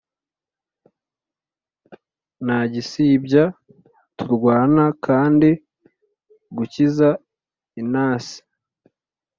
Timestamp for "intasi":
7.81-8.39